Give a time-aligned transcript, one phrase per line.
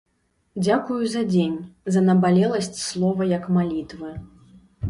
[0.65, 1.59] Дзякую за дзень,
[1.97, 4.11] за набалеласць слова як малітвы.